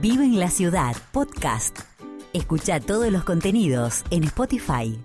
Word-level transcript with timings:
Vive 0.00 0.24
en 0.24 0.38
la 0.38 0.48
Ciudad, 0.50 0.94
podcast. 1.10 1.78
Escucha 2.34 2.80
todos 2.80 3.10
los 3.10 3.24
contenidos 3.24 4.04
en 4.10 4.24
Spotify. 4.24 4.98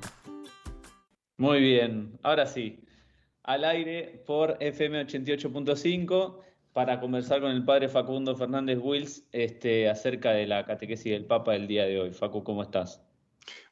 Muy 1.37 1.61
bien, 1.61 2.19
ahora 2.23 2.45
sí, 2.45 2.83
al 3.43 3.63
aire 3.63 4.21
por 4.27 4.57
FM 4.59 5.05
88.5 5.05 6.39
para 6.73 6.99
conversar 6.99 7.39
con 7.39 7.51
el 7.51 7.63
padre 7.63 7.87
Facundo 7.87 8.35
Fernández 8.35 8.79
Wills 8.81 9.23
este, 9.31 9.89
acerca 9.89 10.31
de 10.31 10.45
la 10.45 10.65
catequesis 10.65 11.13
del 11.13 11.25
Papa 11.25 11.53
del 11.53 11.67
día 11.67 11.85
de 11.85 11.97
hoy. 11.97 12.11
Facu, 12.11 12.43
¿cómo 12.43 12.61
estás? 12.61 13.01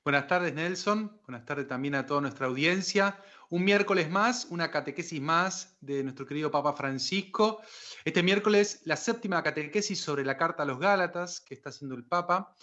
Buenas 0.05 0.27
tardes, 0.27 0.53
Nelson. 0.53 1.19
Buenas 1.27 1.45
tardes 1.45 1.67
también 1.67 1.95
a 1.95 2.05
toda 2.05 2.21
nuestra 2.21 2.47
audiencia. 2.47 3.17
Un 3.51 3.63
miércoles 3.63 4.11
más, 4.11 4.45
una 4.51 4.69
catequesis 4.69 5.19
más 5.19 5.75
de 5.81 6.03
nuestro 6.03 6.25
querido 6.27 6.51
Papa 6.51 6.73
Francisco. 6.73 7.61
Este 8.05 8.21
miércoles, 8.21 8.81
la 8.85 8.95
séptima 8.95 9.41
catequesis 9.41 9.99
sobre 9.99 10.23
la 10.23 10.37
carta 10.37 10.61
a 10.61 10.65
los 10.67 10.77
Gálatas 10.77 11.41
que 11.41 11.55
está 11.55 11.69
haciendo 11.69 11.95
el 11.95 12.05
Papa. 12.05 12.55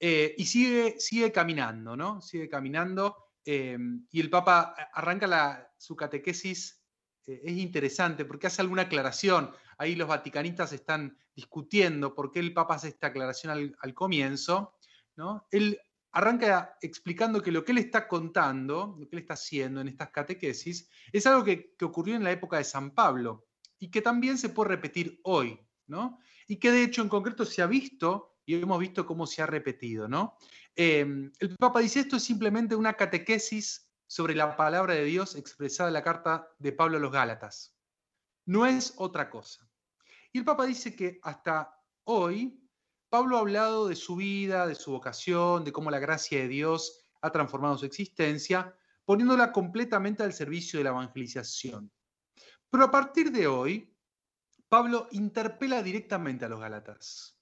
Eh, 0.00 0.34
y 0.36 0.44
sigue, 0.46 0.98
sigue 0.98 1.30
caminando, 1.30 1.96
¿no? 1.96 2.20
Sigue 2.20 2.48
caminando. 2.48 3.28
Eh, 3.44 3.78
y 4.10 4.20
el 4.20 4.30
Papa 4.30 4.74
arranca 4.92 5.72
su 5.78 5.94
catequesis. 5.94 6.82
Eh, 7.24 7.40
es 7.44 7.56
interesante 7.58 8.24
porque 8.24 8.48
hace 8.48 8.62
alguna 8.62 8.82
aclaración. 8.82 9.52
Ahí 9.78 9.94
los 9.94 10.08
vaticanistas 10.08 10.72
están 10.72 11.16
discutiendo 11.36 12.16
por 12.16 12.32
qué 12.32 12.40
el 12.40 12.52
Papa 12.52 12.74
hace 12.74 12.88
esta 12.88 13.06
aclaración 13.06 13.76
al, 13.80 13.94
comienzo. 13.94 14.76
¿no? 15.14 15.46
Él 15.52 15.80
arranca 16.12 16.76
explicando 16.82 17.42
que 17.42 17.50
lo 17.50 17.64
que 17.64 17.72
él 17.72 17.78
está 17.78 18.06
contando, 18.06 18.96
lo 18.98 19.08
que 19.08 19.16
él 19.16 19.22
está 19.22 19.34
haciendo 19.34 19.80
en 19.80 19.88
estas 19.88 20.10
catequesis, 20.10 20.88
es 21.10 21.26
algo 21.26 21.42
que, 21.42 21.74
ocurrió 21.82 22.16
en 22.16 22.24
la 22.24 22.30
época 22.30 22.58
de 22.58 22.64
San 22.64 22.92
Pablo 22.92 23.48
y 23.78 23.90
que 23.90 24.02
también 24.02 24.38
se 24.38 24.50
puede 24.50 24.70
repetir 24.70 25.20
hoy, 25.24 25.58
¿no? 25.86 26.18
Y 26.46 26.56
que 26.56 26.70
de 26.70 26.84
hecho 26.84 27.02
en 27.02 27.08
concreto 27.08 27.44
se 27.44 27.62
ha 27.62 27.66
visto 27.66 28.36
y 28.44 28.54
hemos 28.54 28.78
visto 28.78 29.06
cómo 29.06 29.26
se 29.26 29.42
ha 29.42 29.46
repetido, 29.46 30.06
¿no? 30.06 30.36
Em, 30.76 31.32
el 31.38 31.56
Papa 31.56 31.80
dice 31.80 32.00
esto 32.00 32.16
es 32.16 32.22
simplemente 32.22 32.76
una 32.76 32.94
catequesis 32.94 33.88
sobre 34.06 34.34
la 34.34 34.56
palabra 34.56 34.94
de 34.94 35.04
Dios 35.04 35.34
expresada 35.34 35.88
en 35.88 35.94
la 35.94 36.04
carta 36.04 36.48
de 36.58 36.72
Pablo 36.72 36.98
a 36.98 37.00
los 37.00 37.12
Gálatas. 37.12 37.74
No 38.44 38.66
es 38.66 38.92
otra 38.96 39.30
cosa. 39.30 39.66
Y 40.32 40.38
el 40.38 40.44
Papa 40.44 40.66
dice 40.66 40.94
que 40.94 41.18
hasta 41.22 41.78
hoy 42.04 42.61
Pablo 43.12 43.36
ha 43.36 43.40
hablado 43.40 43.88
de 43.88 43.94
su 43.94 44.16
vida, 44.16 44.66
de 44.66 44.74
su 44.74 44.90
vocación, 44.90 45.64
de 45.64 45.72
cómo 45.72 45.90
la 45.90 45.98
gracia 45.98 46.38
de 46.38 46.48
Dios 46.48 47.04
ha 47.20 47.30
transformado 47.30 47.76
su 47.76 47.84
existencia, 47.84 48.74
poniéndola 49.04 49.52
completamente 49.52 50.22
al 50.22 50.32
servicio 50.32 50.80
de 50.80 50.84
la 50.84 50.90
evangelización. 50.92 51.92
Pero 52.70 52.84
a 52.84 52.90
partir 52.90 53.30
de 53.30 53.46
hoy, 53.46 53.94
Pablo 54.66 55.08
interpela 55.10 55.82
directamente 55.82 56.46
a 56.46 56.48
los 56.48 56.58
Gálatas. 56.58 57.38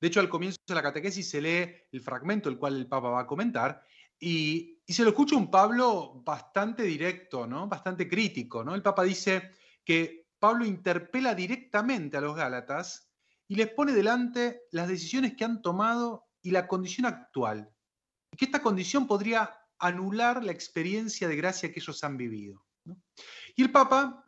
De 0.00 0.06
hecho, 0.06 0.20
al 0.20 0.28
comienzo 0.28 0.60
de 0.64 0.76
la 0.76 0.82
catequesis 0.82 1.28
se 1.28 1.40
lee 1.40 1.74
el 1.90 2.02
fragmento, 2.02 2.48
el 2.48 2.56
cual 2.56 2.76
el 2.76 2.86
Papa 2.86 3.10
va 3.10 3.22
a 3.22 3.26
comentar, 3.26 3.82
y, 4.16 4.80
se 4.86 5.02
lo 5.02 5.08
escucha 5.08 5.34
un 5.34 5.50
Pablo 5.50 6.22
bastante 6.24 6.84
directo, 6.84 7.48
¿no? 7.48 7.66
bastante 7.66 8.08
crítico. 8.08 8.62
¿no? 8.62 8.76
El 8.76 8.82
Papa 8.82 9.02
dice 9.02 9.54
que 9.84 10.28
Pablo 10.38 10.64
interpela 10.64 11.34
directamente 11.34 12.16
a 12.16 12.20
los 12.20 12.36
Gálatas 12.36 13.09
y 13.50 13.56
les 13.56 13.68
pone 13.72 13.92
delante 13.92 14.62
las 14.70 14.86
decisiones 14.86 15.34
que 15.34 15.44
han 15.44 15.60
tomado 15.60 16.28
y 16.40 16.52
la 16.52 16.68
condición 16.68 17.04
actual. 17.06 17.68
Y 18.30 18.36
que 18.36 18.44
esta 18.44 18.62
condición 18.62 19.08
podría 19.08 19.58
anular 19.80 20.44
la 20.44 20.52
experiencia 20.52 21.26
de 21.26 21.34
gracia 21.34 21.72
que 21.72 21.80
ellos 21.80 22.04
han 22.04 22.16
vivido. 22.16 22.64
Y 23.56 23.62
el 23.62 23.72
Papa 23.72 24.24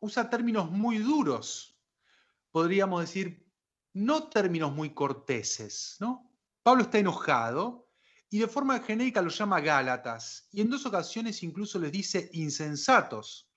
usa 0.00 0.28
términos 0.28 0.68
muy 0.72 0.98
duros, 0.98 1.78
podríamos 2.50 3.02
decir, 3.02 3.48
no 3.92 4.24
términos 4.28 4.72
muy 4.72 4.92
corteses. 4.92 5.96
¿no? 6.00 6.28
Pablo 6.64 6.82
está 6.82 6.98
enojado 6.98 7.92
y 8.28 8.40
de 8.40 8.48
forma 8.48 8.80
genérica 8.80 9.22
los 9.22 9.38
llama 9.38 9.60
Gálatas, 9.60 10.48
y 10.50 10.62
en 10.62 10.68
dos 10.68 10.84
ocasiones 10.84 11.44
incluso 11.44 11.78
les 11.78 11.92
dice 11.92 12.28
insensatos, 12.32 13.48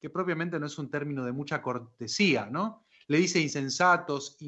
que 0.00 0.08
propiamente 0.08 0.58
no 0.58 0.64
es 0.64 0.78
un 0.78 0.90
término 0.90 1.22
de 1.22 1.32
mucha 1.32 1.60
cortesía, 1.60 2.46
¿no? 2.46 2.86
Le 3.12 3.18
dice 3.18 3.38
insensatos, 3.40 4.38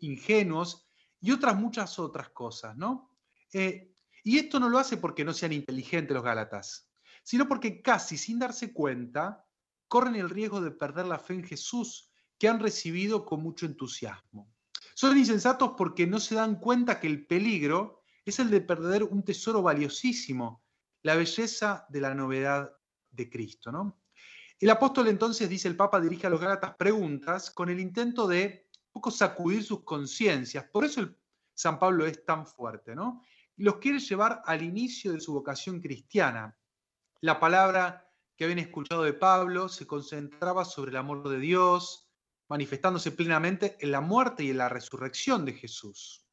ingenuos 0.00 0.84
y 1.20 1.30
otras 1.30 1.54
muchas 1.54 1.96
otras 2.00 2.30
cosas, 2.30 2.76
¿no? 2.76 3.16
Eh, 3.52 3.94
y 4.24 4.36
esto 4.36 4.58
no 4.58 4.68
lo 4.68 4.80
hace 4.80 4.96
porque 4.96 5.24
no 5.24 5.32
sean 5.32 5.52
inteligentes 5.52 6.12
los 6.12 6.24
Gálatas, 6.24 6.90
sino 7.22 7.46
porque 7.46 7.80
casi 7.82 8.18
sin 8.18 8.40
darse 8.40 8.72
cuenta 8.72 9.46
corren 9.86 10.16
el 10.16 10.28
riesgo 10.28 10.60
de 10.60 10.72
perder 10.72 11.06
la 11.06 11.20
fe 11.20 11.34
en 11.34 11.44
Jesús 11.44 12.10
que 12.36 12.48
han 12.48 12.58
recibido 12.58 13.24
con 13.24 13.44
mucho 13.44 13.64
entusiasmo. 13.64 14.52
Son 14.96 15.16
insensatos 15.16 15.74
porque 15.78 16.08
no 16.08 16.18
se 16.18 16.34
dan 16.34 16.56
cuenta 16.56 16.98
que 16.98 17.06
el 17.06 17.28
peligro 17.28 18.02
es 18.24 18.40
el 18.40 18.50
de 18.50 18.60
perder 18.60 19.04
un 19.04 19.22
tesoro 19.22 19.62
valiosísimo, 19.62 20.64
la 21.02 21.14
belleza 21.14 21.86
de 21.88 22.00
la 22.00 22.12
novedad 22.12 22.72
de 23.08 23.30
Cristo, 23.30 23.70
¿no? 23.70 23.99
El 24.60 24.68
apóstol 24.68 25.08
entonces, 25.08 25.48
dice 25.48 25.68
el 25.68 25.76
Papa, 25.76 25.98
dirige 25.98 26.26
a 26.26 26.30
los 26.30 26.40
Gálatas 26.40 26.74
preguntas 26.76 27.50
con 27.50 27.70
el 27.70 27.80
intento 27.80 28.28
de 28.28 28.68
un 28.88 28.92
poco 28.92 29.10
sacudir 29.10 29.64
sus 29.64 29.84
conciencias. 29.84 30.64
Por 30.70 30.84
eso 30.84 31.08
San 31.54 31.78
Pablo 31.78 32.04
es 32.04 32.26
tan 32.26 32.46
fuerte, 32.46 32.94
¿no? 32.94 33.22
Y 33.56 33.62
los 33.62 33.76
quiere 33.76 33.98
llevar 33.98 34.42
al 34.44 34.62
inicio 34.62 35.14
de 35.14 35.20
su 35.20 35.32
vocación 35.32 35.80
cristiana. 35.80 36.58
La 37.22 37.40
palabra 37.40 38.06
que 38.36 38.44
habían 38.44 38.58
escuchado 38.58 39.02
de 39.02 39.14
Pablo 39.14 39.70
se 39.70 39.86
concentraba 39.86 40.66
sobre 40.66 40.90
el 40.90 40.98
amor 40.98 41.26
de 41.30 41.38
Dios, 41.38 42.10
manifestándose 42.48 43.12
plenamente 43.12 43.78
en 43.80 43.92
la 43.92 44.02
muerte 44.02 44.44
y 44.44 44.50
en 44.50 44.58
la 44.58 44.68
resurrección 44.68 45.46
de 45.46 45.54
Jesús. 45.54 46.26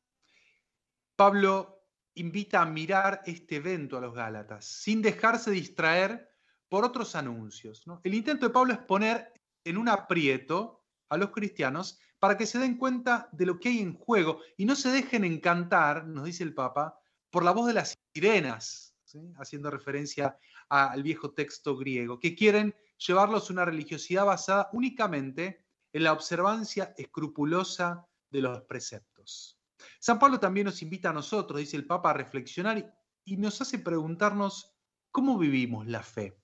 Pablo 1.15 1.85
invita 2.15 2.61
a 2.61 2.65
mirar 2.65 3.21
este 3.25 3.57
evento 3.57 3.97
a 3.97 4.01
los 4.01 4.13
Gálatas, 4.13 4.65
sin 4.65 5.01
dejarse 5.01 5.49
distraer 5.51 6.26
por 6.69 6.85
otros 6.85 7.15
anuncios. 7.15 7.83
El 8.03 8.13
intento 8.13 8.47
de 8.47 8.53
Pablo 8.53 8.73
es 8.73 8.79
poner 8.79 9.33
en 9.63 9.77
un 9.77 9.89
aprieto 9.89 10.83
a 11.09 11.17
los 11.17 11.31
cristianos 11.31 11.99
para 12.19 12.37
que 12.37 12.45
se 12.45 12.59
den 12.59 12.77
cuenta 12.77 13.29
de 13.31 13.45
lo 13.45 13.59
que 13.59 13.69
hay 13.69 13.79
en 13.79 13.93
juego 13.93 14.41
y 14.57 14.65
no 14.65 14.75
se 14.75 14.91
dejen 14.91 15.23
encantar, 15.23 16.05
nos 16.07 16.25
dice 16.25 16.43
el 16.43 16.53
Papa, 16.53 16.99
por 17.29 17.43
la 17.43 17.51
voz 17.51 17.67
de 17.67 17.73
las 17.73 17.97
sirenas, 18.13 18.95
haciendo 19.37 19.69
referencia 19.69 20.37
al 20.69 21.03
viejo 21.03 21.31
texto 21.31 21.77
griego, 21.77 22.19
que 22.19 22.35
quieren 22.35 22.75
llevarlos 22.97 23.49
a 23.49 23.53
una 23.53 23.65
religiosidad 23.65 24.25
basada 24.25 24.69
únicamente 24.73 25.65
en 25.93 26.03
la 26.03 26.13
observancia 26.13 26.93
escrupulosa 26.97 28.05
de 28.29 28.41
los 28.41 28.61
preceptos. 28.63 29.59
San 29.99 30.19
Pablo 30.19 30.39
también 30.39 30.65
nos 30.65 30.81
invita 30.81 31.11
a 31.11 31.13
nosotros, 31.13 31.59
dice 31.59 31.77
el 31.77 31.85
Papa, 31.85 32.09
a 32.09 32.13
reflexionar 32.13 32.93
y 33.23 33.37
nos 33.37 33.61
hace 33.61 33.79
preguntarnos 33.79 34.75
cómo 35.11 35.37
vivimos 35.37 35.87
la 35.87 36.03
fe. 36.03 36.37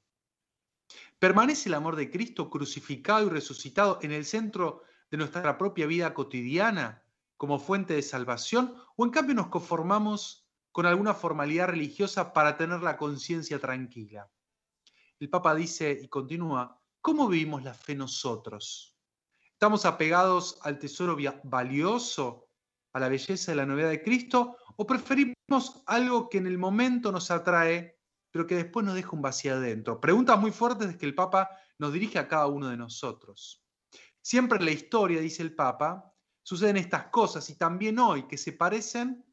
¿Permanece 1.24 1.70
el 1.70 1.76
amor 1.76 1.96
de 1.96 2.12
Cristo 2.12 2.50
crucificado 2.50 3.26
y 3.26 3.30
resucitado 3.30 3.98
en 4.02 4.12
el 4.12 4.26
centro 4.26 4.84
de 5.10 5.16
nuestra 5.16 5.58
propia 5.58 5.88
vida 5.88 6.14
cotidiana 6.14 7.02
como 7.38 7.60
fuente 7.60 7.94
de 7.94 8.02
salvación? 8.02 8.76
¿O 8.98 9.06
en 9.06 9.12
cambio 9.12 9.34
nos 9.34 9.48
conformamos 9.48 10.46
con 10.74 10.86
alguna 10.86 11.14
formalidad 11.14 11.70
religiosa 11.70 12.34
para 12.34 12.58
tener 12.58 12.82
la 12.82 12.98
conciencia 12.98 13.58
tranquila? 13.58 14.30
El 15.18 15.30
Papa 15.30 15.56
dice 15.56 15.98
y 16.04 16.10
continúa, 16.10 16.78
¿cómo 17.00 17.30
vivimos 17.30 17.64
la 17.64 17.74
fe 17.74 17.96
nosotros? 17.96 18.98
¿Estamos 19.54 19.86
apegados 19.86 20.60
al 20.64 20.78
tesoro 20.78 21.16
valioso, 21.46 22.50
a 22.92 23.00
la 23.00 23.08
belleza 23.08 23.54
de 23.54 23.56
la 23.56 23.66
novedad 23.66 23.92
de 23.92 24.04
Cristo? 24.04 24.58
¿O 24.76 24.86
preferimos 24.86 25.84
algo 25.86 26.28
que 26.28 26.40
en 26.40 26.48
el 26.48 26.58
momento 26.58 27.14
nos 27.14 27.32
atrae 27.32 28.03
pero 28.34 28.48
que 28.48 28.56
después 28.56 28.84
nos 28.84 28.96
deja 28.96 29.12
un 29.12 29.22
vacío 29.22 29.54
adentro. 29.54 30.02
Preguntas 30.02 30.40
muy 30.40 30.50
fuertes 30.50 30.98
que 30.98 31.06
el 31.06 31.14
Papa 31.14 31.52
nos 31.78 31.94
dirige 31.94 32.18
a 32.18 32.28
cada 32.28 32.48
uno 32.48 32.68
de 32.68 32.76
nosotros. 32.76 33.64
Siempre 34.24 34.58
en 34.58 34.66
la 34.66 34.72
historia, 34.72 35.22
dice 35.22 35.44
el 35.44 35.54
Papa, 35.54 36.12
suceden 36.42 36.78
estas 36.78 37.10
cosas 37.10 37.48
y 37.52 37.60
también 37.60 38.00
hoy 38.00 38.28
que 38.28 38.40
se 38.40 38.52
parecen 38.52 39.24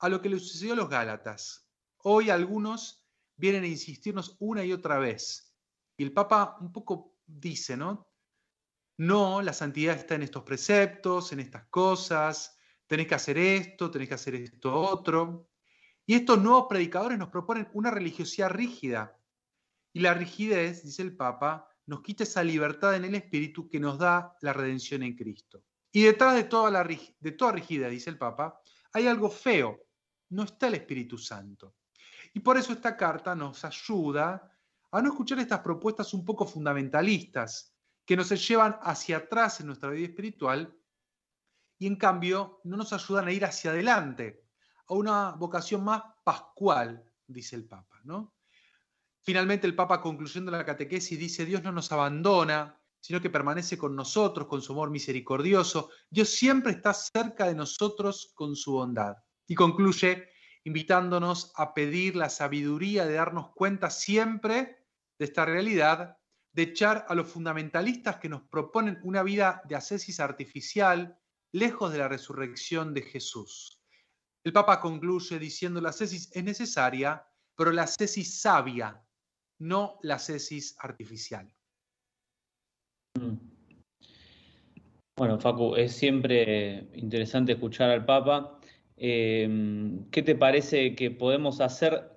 a 0.00 0.08
lo 0.08 0.20
que 0.20 0.28
le 0.28 0.40
sucedió 0.40 0.72
a 0.72 0.76
los 0.76 0.88
Gálatas. 0.88 1.70
Hoy 1.98 2.30
algunos 2.30 3.06
vienen 3.36 3.62
a 3.62 3.68
insistirnos 3.68 4.34
una 4.40 4.64
y 4.64 4.72
otra 4.72 4.98
vez. 4.98 5.56
Y 5.96 6.02
el 6.02 6.12
Papa 6.12 6.56
un 6.60 6.72
poco 6.72 7.16
dice, 7.24 7.76
¿no? 7.76 8.10
No, 8.96 9.40
la 9.40 9.52
santidad 9.52 9.94
está 9.94 10.16
en 10.16 10.22
estos 10.22 10.42
preceptos, 10.42 11.30
en 11.30 11.38
estas 11.38 11.66
cosas, 11.66 12.58
tenés 12.88 13.06
que 13.06 13.14
hacer 13.14 13.38
esto, 13.38 13.88
tenés 13.88 14.08
que 14.08 14.14
hacer 14.14 14.34
esto 14.34 14.74
otro. 14.74 15.48
Y 16.08 16.14
estos 16.14 16.40
nuevos 16.40 16.68
predicadores 16.70 17.18
nos 17.18 17.28
proponen 17.28 17.68
una 17.74 17.90
religiosidad 17.90 18.48
rígida. 18.48 19.14
Y 19.92 20.00
la 20.00 20.14
rigidez, 20.14 20.82
dice 20.82 21.02
el 21.02 21.14
Papa, 21.14 21.68
nos 21.84 22.00
quita 22.00 22.22
esa 22.22 22.42
libertad 22.42 22.96
en 22.96 23.04
el 23.04 23.14
espíritu 23.14 23.68
que 23.68 23.78
nos 23.78 23.98
da 23.98 24.34
la 24.40 24.54
redención 24.54 25.02
en 25.02 25.14
Cristo. 25.14 25.62
Y 25.92 26.04
detrás 26.04 26.34
de 26.34 26.44
toda, 26.44 26.70
la, 26.70 26.82
rigidez, 26.82 27.90
dice 27.90 28.08
el 28.08 28.16
Papa, 28.16 28.58
hay 28.94 29.06
algo 29.06 29.28
feo. 29.28 29.80
No 30.30 30.44
está 30.44 30.68
el 30.68 30.76
Espíritu 30.76 31.18
Santo. 31.18 31.74
Y 32.32 32.40
por 32.40 32.56
eso 32.56 32.72
esta 32.72 32.96
carta 32.96 33.34
nos 33.34 33.62
ayuda 33.66 34.50
a 34.90 35.02
no 35.02 35.10
escuchar 35.10 35.38
estas 35.40 35.60
propuestas 35.60 36.14
un 36.14 36.24
poco 36.24 36.46
fundamentalistas 36.46 37.74
que 38.06 38.16
nos 38.16 38.30
llevan 38.48 38.78
hacia 38.80 39.18
atrás 39.18 39.60
en 39.60 39.66
nuestra 39.66 39.90
vida 39.90 40.06
espiritual 40.06 40.74
y 41.78 41.86
en 41.86 41.96
cambio 41.96 42.62
no 42.64 42.78
nos 42.78 42.94
ayudan 42.94 43.28
a 43.28 43.32
ir 43.32 43.44
hacia 43.44 43.72
adelante, 43.72 44.47
a 44.88 44.94
una 44.94 45.30
vocación 45.32 45.84
más 45.84 46.02
pascual, 46.24 47.04
dice 47.26 47.56
el 47.56 47.64
Papa. 47.66 48.00
¿no? 48.04 48.34
Finalmente 49.20 49.66
el 49.66 49.74
Papa, 49.74 50.00
concluyendo 50.00 50.50
la 50.50 50.64
catequesis, 50.64 51.18
dice, 51.18 51.44
Dios 51.44 51.62
no 51.62 51.72
nos 51.72 51.92
abandona, 51.92 52.78
sino 53.00 53.20
que 53.20 53.30
permanece 53.30 53.78
con 53.78 53.94
nosotros 53.94 54.48
con 54.48 54.62
su 54.62 54.72
amor 54.72 54.90
misericordioso. 54.90 55.90
Dios 56.10 56.30
siempre 56.30 56.72
está 56.72 56.94
cerca 56.94 57.46
de 57.46 57.54
nosotros 57.54 58.32
con 58.34 58.56
su 58.56 58.72
bondad. 58.72 59.16
Y 59.46 59.54
concluye 59.54 60.28
invitándonos 60.64 61.52
a 61.56 61.72
pedir 61.72 62.16
la 62.16 62.28
sabiduría 62.28 63.06
de 63.06 63.14
darnos 63.14 63.50
cuenta 63.54 63.90
siempre 63.90 64.84
de 65.18 65.24
esta 65.24 65.44
realidad, 65.44 66.18
de 66.52 66.62
echar 66.62 67.06
a 67.08 67.14
los 67.14 67.28
fundamentalistas 67.28 68.16
que 68.16 68.28
nos 68.28 68.42
proponen 68.42 68.98
una 69.02 69.22
vida 69.22 69.62
de 69.66 69.76
ascesis 69.76 70.20
artificial, 70.20 71.18
lejos 71.52 71.92
de 71.92 71.98
la 71.98 72.08
resurrección 72.08 72.92
de 72.94 73.02
Jesús. 73.02 73.77
El 74.48 74.54
Papa 74.54 74.80
concluye 74.80 75.38
diciendo 75.38 75.78
la 75.78 75.90
ascesis 75.90 76.34
es 76.34 76.42
necesaria, 76.42 77.22
pero 77.54 77.70
la 77.70 77.82
ascesis 77.82 78.40
sabia, 78.40 78.98
no 79.58 79.98
la 80.02 80.14
ascesis 80.14 80.74
artificial. 80.78 81.54
Mm. 83.20 83.36
Bueno, 85.18 85.38
Facu, 85.38 85.76
es 85.76 85.92
siempre 85.92 86.88
interesante 86.94 87.52
escuchar 87.52 87.90
al 87.90 88.06
Papa. 88.06 88.58
Em, 88.96 90.08
¿Qué 90.08 90.22
te 90.22 90.34
parece 90.34 90.94
que 90.94 91.10
podemos 91.10 91.60
hacer 91.60 92.10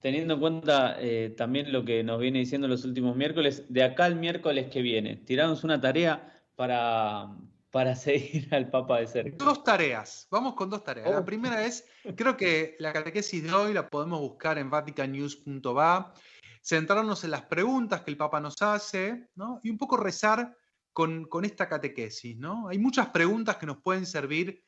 teniendo 0.00 0.34
en 0.34 0.40
cuenta 0.40 0.96
eh, 0.98 1.34
también 1.36 1.72
lo 1.72 1.84
que 1.84 2.02
nos 2.02 2.18
viene 2.18 2.40
diciendo 2.40 2.66
los 2.66 2.84
últimos 2.84 3.14
miércoles, 3.14 3.64
de 3.68 3.84
acá 3.84 4.06
al 4.06 4.16
miércoles 4.16 4.66
que 4.72 4.82
viene? 4.82 5.14
Tiramos 5.18 5.62
una 5.62 5.80
tarea 5.80 6.42
para, 6.56 7.28
para 7.74 7.96
seguir 7.96 8.54
al 8.54 8.70
Papa 8.70 9.00
de 9.00 9.08
cerca. 9.08 9.44
Dos 9.44 9.64
tareas, 9.64 10.28
vamos 10.30 10.54
con 10.54 10.70
dos 10.70 10.84
tareas. 10.84 11.10
La 11.10 11.18
oh. 11.18 11.24
primera 11.24 11.66
es, 11.66 11.84
creo 12.14 12.36
que 12.36 12.76
la 12.78 12.92
catequesis 12.92 13.42
de 13.42 13.52
hoy 13.52 13.74
la 13.74 13.90
podemos 13.90 14.20
buscar 14.20 14.58
en 14.58 14.70
vaticanews.va 14.70 16.14
centrarnos 16.62 17.24
en 17.24 17.32
las 17.32 17.42
preguntas 17.42 18.02
que 18.02 18.12
el 18.12 18.16
Papa 18.16 18.38
nos 18.38 18.62
hace 18.62 19.28
y 19.64 19.70
un 19.70 19.76
poco 19.76 19.96
rezar 19.96 20.56
con, 20.92 21.28
esta 21.42 21.68
catequesis. 21.68 22.38
¿no? 22.38 22.68
Hay 22.68 22.78
muchas 22.78 23.08
preguntas 23.08 23.56
que 23.56 23.66
nos 23.66 23.82
pueden 23.82 24.06
servir 24.06 24.62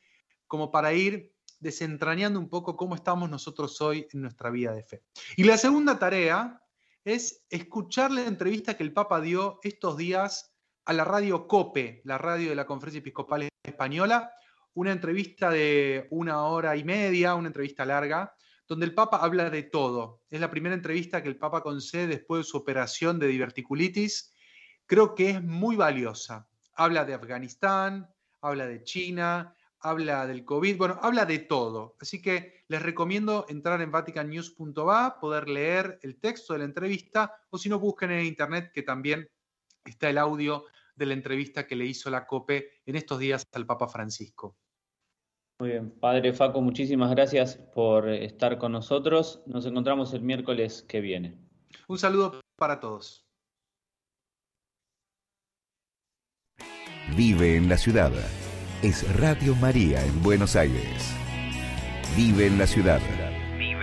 como 0.45 0.69
para 0.69 0.91
ir 0.91 1.33
desentrañando 1.61 2.37
un 2.37 2.49
poco 2.49 2.75
cómo 2.75 2.93
estamos 2.93 3.29
nosotros 3.29 3.79
hoy 3.79 4.05
en 4.11 4.21
nuestra 4.21 4.49
vida 4.49 4.73
de 4.73 4.83
fe. 4.83 5.03
Y 5.37 5.45
la 5.45 5.57
segunda 5.57 5.97
tarea 5.97 6.61
es 7.05 7.45
escuchar 7.49 8.11
la 8.11 8.25
entrevista 8.25 8.75
que 8.75 8.83
el 8.83 8.91
Papa 8.91 9.21
dio 9.21 9.61
estos 9.63 9.95
días 9.95 10.53
a 10.87 10.93
la 10.93 11.03
radio 11.03 11.47
COPE, 11.47 12.01
la 12.05 12.17
radio 12.17 12.49
de 12.49 12.55
la 12.55 12.65
Conferencia 12.65 12.99
Episcopal 12.99 13.49
Española, 13.61 14.31
una 14.73 14.93
entrevista 14.93 15.49
de 15.49 16.07
una 16.11 16.43
hora 16.43 16.77
y 16.77 16.85
media, 16.85 17.35
una 17.35 17.47
entrevista 17.47 17.85
larga, 17.85 18.33
donde 18.65 18.85
el 18.85 18.93
Papa 18.93 19.17
habla 19.17 19.49
de 19.49 19.63
todo. 19.63 20.21
Es 20.29 20.39
la 20.39 20.49
primera 20.49 20.73
entrevista 20.73 21.21
que 21.21 21.27
el 21.27 21.37
Papa 21.37 21.61
concede 21.61 22.07
después 22.07 22.39
de 22.39 22.49
su 22.49 22.55
operación 22.55 23.19
de 23.19 23.27
diverticulitis. 23.27 24.33
Creo 24.85 25.13
que 25.13 25.31
es 25.31 25.43
muy 25.43 25.75
valiosa. 25.75 26.47
Habla 26.73 27.03
de 27.03 27.15
Afganistán, 27.15 28.07
habla 28.39 28.65
de 28.65 28.81
China, 28.83 29.53
habla 29.81 30.25
del 30.25 30.45
COVID, 30.45 30.77
bueno, 30.77 30.99
habla 31.01 31.25
de 31.25 31.39
todo. 31.39 31.97
Así 31.99 32.21
que 32.21 32.63
les 32.69 32.81
recomiendo 32.81 33.45
entrar 33.49 33.81
en 33.81 33.91
vaticannews.va, 33.91 35.19
poder 35.19 35.49
leer 35.49 35.99
el 36.01 36.17
texto 36.21 36.53
de 36.53 36.59
la 36.59 36.65
entrevista 36.65 37.35
o 37.49 37.57
si 37.57 37.67
no, 37.67 37.77
busquen 37.77 38.11
en 38.11 38.25
internet 38.25 38.71
que 38.73 38.83
también 38.83 39.27
está 39.91 40.09
el 40.09 40.17
audio 40.17 40.65
de 40.95 41.05
la 41.05 41.13
entrevista 41.13 41.67
que 41.67 41.75
le 41.75 41.85
hizo 41.85 42.09
la 42.09 42.25
COPE 42.25 42.81
en 42.85 42.95
estos 42.95 43.19
días 43.19 43.43
al 43.53 43.65
Papa 43.65 43.87
Francisco. 43.87 44.57
Muy 45.59 45.69
bien, 45.71 45.91
Padre 45.99 46.33
Faco, 46.33 46.61
muchísimas 46.61 47.09
gracias 47.11 47.57
por 47.73 48.09
estar 48.09 48.59
con 48.59 48.71
nosotros. 48.71 49.41
Nos 49.47 49.65
encontramos 49.65 50.13
el 50.13 50.21
miércoles 50.21 50.83
que 50.87 51.01
viene. 51.01 51.39
Un 51.87 51.97
saludo 51.97 52.41
para 52.57 52.79
todos. 52.79 53.27
Vive 57.15 57.55
en 57.55 57.69
la 57.69 57.77
ciudad. 57.77 58.11
Es 58.83 59.17
Radio 59.17 59.55
María 59.55 60.05
en 60.05 60.21
Buenos 60.21 60.55
Aires. 60.55 61.15
Vive 62.15 62.45
en 62.45 62.59
la 62.59 62.67
ciudad. 62.67 63.26